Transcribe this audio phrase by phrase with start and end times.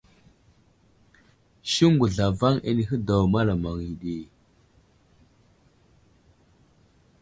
[1.71, 4.15] Siŋgu zlavaŋ anəhi daw malamaŋ yo ɗi.